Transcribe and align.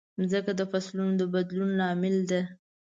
مځکه 0.17 0.51
د 0.59 0.61
فصلونو 0.71 1.13
د 1.19 1.23
بدلون 1.33 1.69
لامل 1.79 2.15
ده. 2.31 2.41